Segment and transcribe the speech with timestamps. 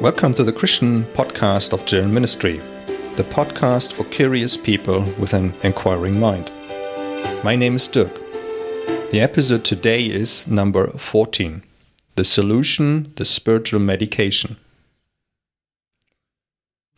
[0.00, 2.56] Welcome to the Christian podcast of German Ministry,
[3.16, 6.50] the podcast for curious people with an inquiring mind.
[7.44, 8.14] My name is Dirk.
[9.10, 11.62] The episode today is number 14
[12.14, 14.56] The Solution, the Spiritual Medication.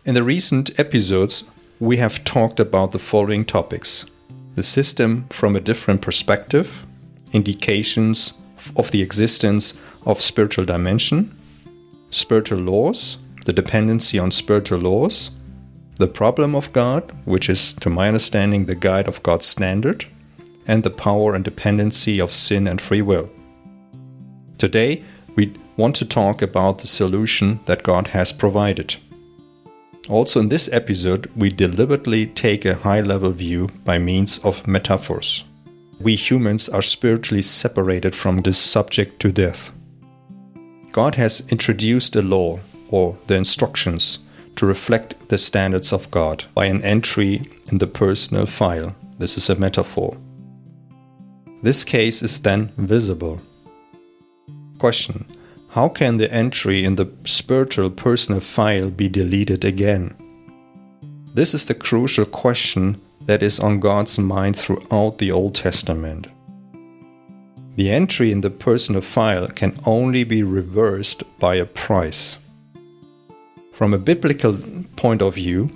[0.05, 1.50] In the recent episodes,
[1.80, 4.07] we have talked about the following topics
[4.55, 6.87] the system from a different perspective,
[7.32, 8.32] indications
[8.77, 9.76] of the existence
[10.07, 11.36] of spiritual dimension,
[12.12, 15.32] spiritual laws, the dependency on spiritual laws,
[15.96, 20.04] the problem of God, which is, to my understanding, the guide of God's standard,
[20.67, 23.29] and the power and dependency of sin and free will.
[24.58, 25.03] Today,
[25.34, 28.96] we want to talk about the solution that God has provided.
[30.08, 35.44] Also, in this episode, we deliberately take a high level view by means of metaphors.
[36.00, 39.70] We humans are spiritually separated from this subject to death.
[40.92, 44.19] God has introduced a law, or the instructions,
[44.57, 48.95] to reflect the standards of God by an entry in the personal file.
[49.19, 50.19] This is a metaphor.
[51.62, 53.41] This case is then visible.
[54.79, 55.25] Question
[55.71, 60.15] How can the entry in the spiritual personal file be deleted again?
[61.34, 66.27] This is the crucial question that is on God's mind throughout the Old Testament.
[67.75, 72.39] The entry in the personal file can only be reversed by a price.
[73.73, 74.59] From a biblical
[74.97, 75.70] point of view,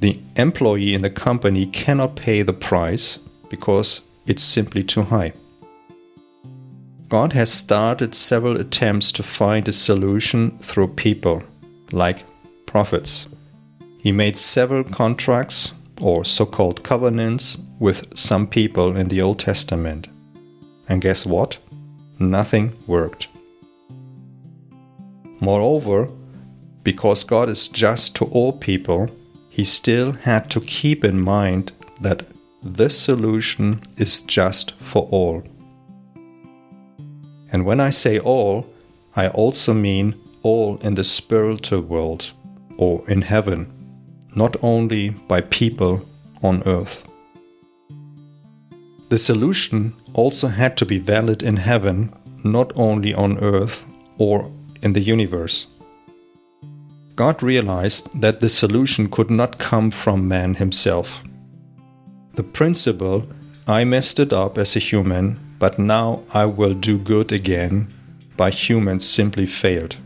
[0.00, 3.16] the employee in the company cannot pay the price
[3.48, 5.32] because it's simply too high.
[7.08, 11.42] God has started several attempts to find a solution through people,
[11.92, 12.24] like
[12.66, 13.26] prophets.
[14.00, 20.08] He made several contracts, or so called covenants, with some people in the Old Testament.
[20.92, 21.56] And guess what?
[22.18, 23.28] Nothing worked.
[25.40, 26.10] Moreover,
[26.84, 29.08] because God is just to all people,
[29.48, 32.26] he still had to keep in mind that
[32.62, 35.42] this solution is just for all.
[37.50, 38.66] And when I say all,
[39.16, 42.32] I also mean all in the spiritual world
[42.76, 43.66] or in heaven,
[44.36, 46.02] not only by people
[46.42, 47.08] on earth.
[49.12, 52.14] The solution also had to be valid in heaven,
[52.44, 53.84] not only on earth
[54.16, 54.50] or
[54.82, 55.66] in the universe.
[57.14, 61.22] God realized that the solution could not come from man himself.
[62.36, 63.26] The principle,
[63.68, 67.88] I messed it up as a human, but now I will do good again,
[68.38, 69.96] by humans simply failed.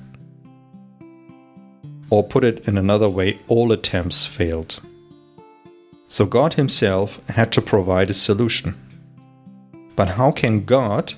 [2.10, 4.80] Or put it in another way, all attempts failed.
[6.08, 8.74] So God Himself had to provide a solution.
[9.96, 11.14] But how can God,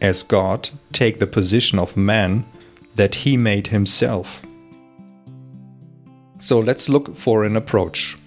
[0.00, 2.44] as God, take the position of man
[2.94, 4.44] that He made Himself?
[6.38, 8.18] So let's look for an approach.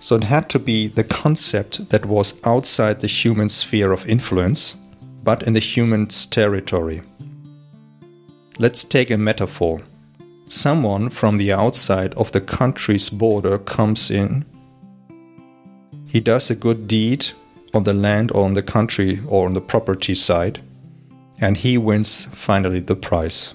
[0.00, 4.74] So it had to be the concept that was outside the human sphere of influence,
[5.22, 7.02] but in the human's territory.
[8.58, 9.80] Let's take a metaphor.
[10.48, 14.44] Someone from the outside of the country's border comes in.
[16.08, 17.26] He does a good deed
[17.74, 20.60] on the land or on the country or on the property side,
[21.40, 23.54] and he wins finally the prize.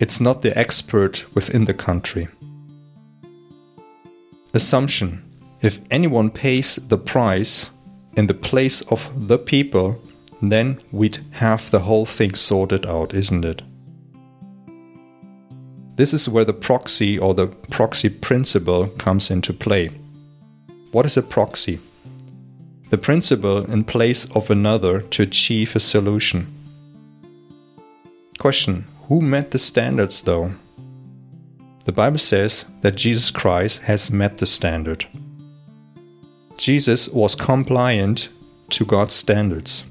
[0.00, 2.28] It's not the expert within the country.
[4.54, 5.22] Assumption
[5.62, 7.70] if anyone pays the price
[8.16, 9.96] in the place of the people,
[10.42, 13.62] then we'd have the whole thing sorted out, isn't it?
[15.94, 19.90] This is where the proxy or the proxy principle comes into play.
[20.90, 21.78] What is a proxy?
[22.92, 26.46] The principle in place of another to achieve a solution.
[28.38, 30.52] Question Who met the standards though?
[31.86, 35.06] The Bible says that Jesus Christ has met the standard.
[36.58, 38.28] Jesus was compliant
[38.68, 39.86] to God's standards.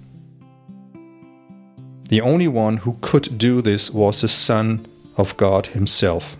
[2.10, 4.86] The only one who could do this was the Son
[5.18, 6.38] of God Himself.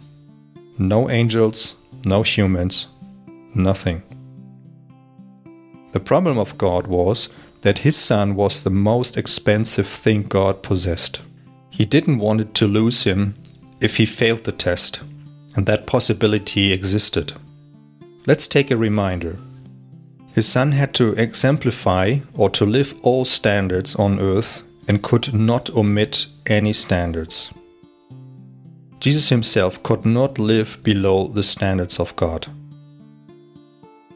[0.78, 2.90] No angels, no humans,
[3.56, 4.04] nothing.
[5.92, 11.22] The problem of God was that His Son was the most expensive thing God possessed.
[11.70, 13.36] He didn't want it to lose Him
[13.80, 15.02] if He failed the test,
[15.56, 17.34] and that possibility existed.
[18.26, 19.38] Let's take a reminder.
[20.34, 25.70] His son had to exemplify or to live all standards on earth and could not
[25.72, 27.52] omit any standards.
[29.00, 32.48] Jesus himself could not live below the standards of God.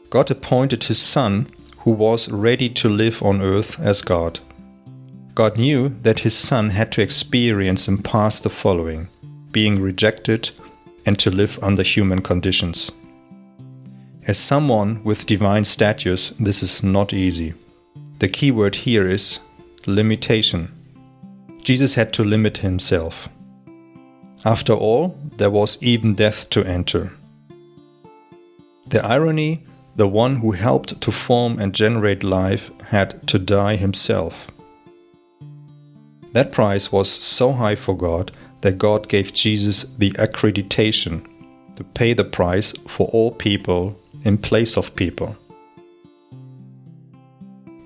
[0.08, 1.48] God appointed his son,
[1.86, 4.40] who was ready to live on earth as God.
[5.36, 9.08] God knew that his son had to experience and pass the following
[9.52, 10.50] being rejected,
[11.06, 12.92] and to live under human conditions.
[14.26, 17.54] As someone with divine status, this is not easy.
[18.18, 19.38] The key word here is
[19.86, 20.74] limitation.
[21.62, 23.30] Jesus had to limit himself.
[24.44, 27.12] After all, there was even death to enter.
[28.88, 29.64] The irony
[29.96, 34.46] the one who helped to form and generate life had to die himself.
[36.32, 41.26] That price was so high for God that God gave Jesus the accreditation
[41.76, 45.34] to pay the price for all people in place of people.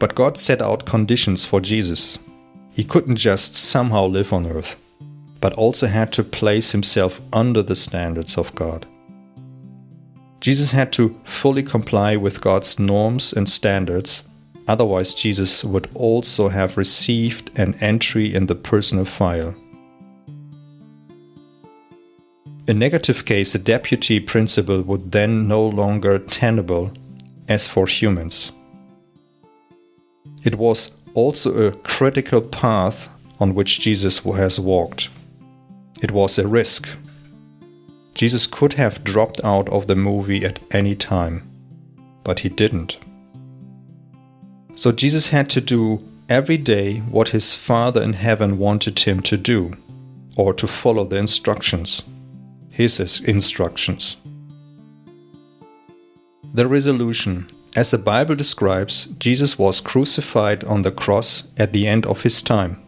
[0.00, 2.18] But God set out conditions for Jesus.
[2.72, 4.76] He couldn't just somehow live on earth,
[5.40, 8.86] but also had to place himself under the standards of God.
[10.40, 14.25] Jesus had to fully comply with God's norms and standards,
[14.66, 19.54] otherwise, Jesus would also have received an entry in the personal file.
[22.66, 26.93] In negative case, the deputy principle would then no longer tenable
[27.48, 28.52] as for humans.
[30.44, 33.08] It was also a critical path
[33.40, 35.10] on which Jesus has walked.
[36.00, 36.96] It was a risk
[38.14, 41.48] Jesus could have dropped out of the movie at any time,
[42.24, 42.98] but he didn't.
[44.76, 49.36] So Jesus had to do every day what his Father in heaven wanted him to
[49.36, 49.72] do,
[50.36, 52.02] or to follow the instructions,
[52.70, 54.16] his instructions.
[56.54, 57.46] The resolution
[57.76, 62.42] as the Bible describes, Jesus was crucified on the cross at the end of his
[62.42, 62.82] time.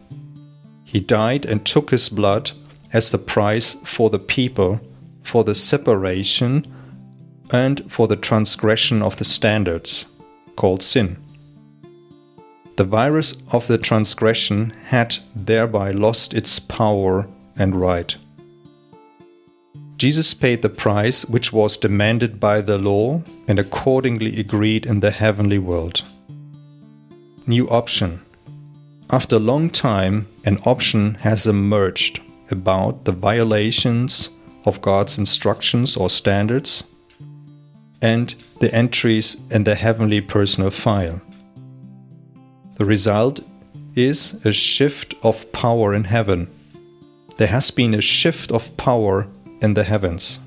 [0.83, 2.51] He died and took his blood
[2.91, 4.81] as the price for the people
[5.23, 6.65] for the separation
[7.51, 10.05] and for the transgression of the standards,
[10.55, 11.17] called sin.
[12.75, 17.27] The virus of the transgression had thereby lost its power
[17.57, 18.15] and right.
[19.97, 25.11] Jesus paid the price which was demanded by the law and accordingly agreed in the
[25.11, 26.03] heavenly world.
[27.45, 28.21] New option.
[29.11, 34.31] After a long time, an option has emerged about the violations
[34.65, 36.87] of God's instructions or standards,
[38.01, 41.21] and the entries in the heavenly personal file.
[42.75, 43.39] The result
[43.95, 46.49] is a shift of power in heaven.
[47.37, 49.27] There has been a shift of power
[49.61, 50.39] in the heavens.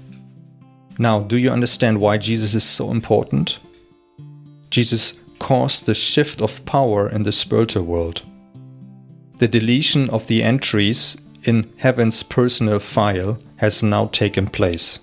[0.99, 3.61] Now, do you understand why Jesus is so important?
[4.71, 8.23] Jesus caused the shift of power in the spiritual world.
[9.39, 15.01] The deletion of the entries in heaven's personal file has now taken place.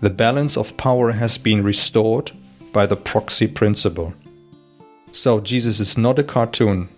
[0.00, 2.32] The balance of power has been restored
[2.72, 4.14] by the proxy principle.
[5.12, 6.88] So, Jesus is not a cartoon,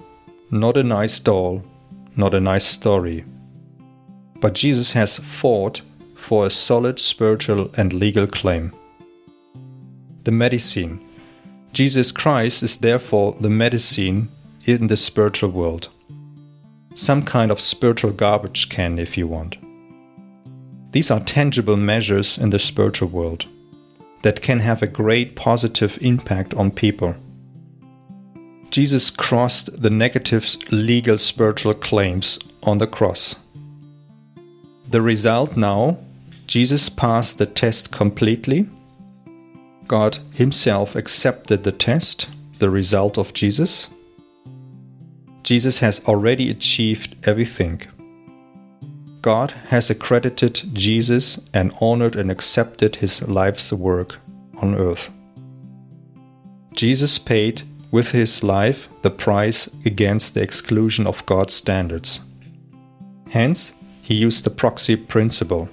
[0.51, 1.63] not a nice doll,
[2.17, 3.25] not a nice story.
[4.41, 5.83] But Jesus has fought
[6.15, 8.73] for a solid spiritual and legal claim.
[10.25, 11.01] The medicine.
[11.73, 14.29] Jesus Christ is therefore the medicine
[14.65, 15.89] in the spiritual world
[16.97, 19.59] some kind of spiritual garbage can, if you want.
[20.93, 23.47] These are tangible measures in the spiritual world
[24.23, 27.15] that can have a great positive impact on people.
[28.71, 33.37] Jesus crossed the negative legal spiritual claims on the cross.
[34.91, 35.99] The result now,
[36.47, 38.69] Jesus passed the test completely.
[39.87, 43.91] God Himself accepted the test, the result of Jesus.
[45.47, 47.81] Jesus has already achieved everything.
[49.23, 54.19] God has accredited Jesus and honored and accepted his life's work
[54.61, 55.09] on earth.
[56.75, 57.63] Jesus paid
[57.93, 62.25] with his life the price against the exclusion of God's standards.
[63.31, 63.73] Hence,
[64.03, 65.69] he used the proxy principle.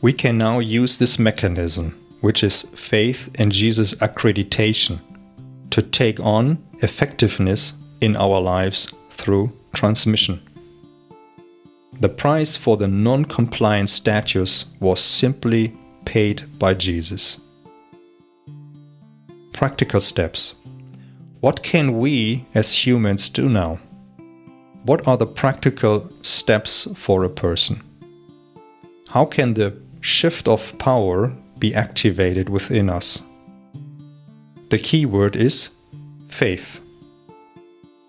[0.00, 4.98] We can now use this mechanism, which is faith in Jesus' accreditation,
[5.70, 10.42] to take on effectiveness in our lives through transmission.
[12.00, 15.72] The price for the non compliant status was simply
[16.04, 17.38] paid by Jesus.
[19.52, 20.56] Practical steps.
[21.40, 23.78] What can we as humans do now?
[24.84, 27.80] What are the practical steps for a person?
[29.10, 33.22] How can the shift of power be activated within us?
[34.70, 35.70] The key word is
[36.28, 36.81] faith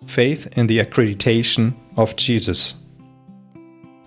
[0.08, 2.76] faith in the accreditation of Jesus.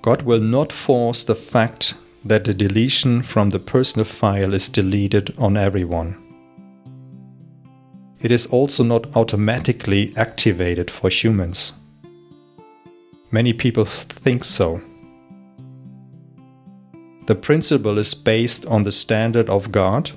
[0.02, 5.34] God will not force the fact that the deletion from the personal file is deleted
[5.38, 6.16] on everyone.
[8.20, 11.72] It is also not automatically activated for humans.
[13.30, 14.80] Many people think so.
[17.26, 20.10] the principle is based on the standard of God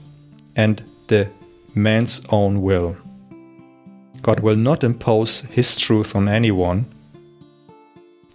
[0.55, 1.29] and the
[1.73, 2.97] man's own will.
[4.21, 6.85] God will not impose his truth on anyone.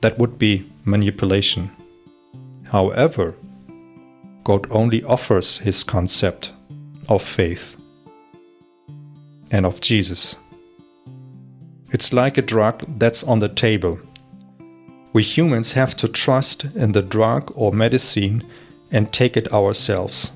[0.01, 1.71] That would be manipulation.
[2.71, 3.35] However,
[4.43, 6.51] God only offers his concept
[7.09, 7.77] of faith
[9.51, 10.37] and of Jesus.
[11.93, 14.01] It's like a drug that's on the table.
[15.13, 18.43] We humans have to trust in the drug or medicine
[18.91, 20.33] and take it ourselves.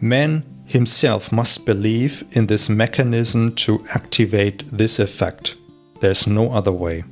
[0.00, 5.56] Man himself must believe in this mechanism to activate this effect.
[6.00, 7.02] There's no other way.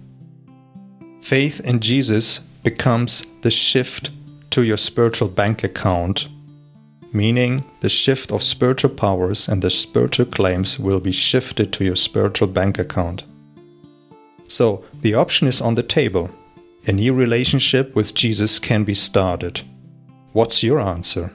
[1.20, 4.10] Faith in Jesus becomes the shift
[4.50, 6.28] to your spiritual bank account,
[7.12, 11.96] meaning the shift of spiritual powers and the spiritual claims will be shifted to your
[11.96, 13.24] spiritual bank account.
[14.46, 16.30] So, the option is on the table.
[16.86, 19.60] A new relationship with Jesus can be started.
[20.32, 21.32] What's your answer?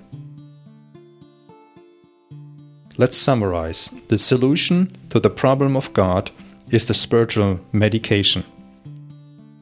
[2.95, 3.89] Let's summarize.
[4.09, 6.29] The solution to the problem of God
[6.69, 8.43] is the spiritual medication.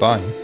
[0.00, 0.41] bye.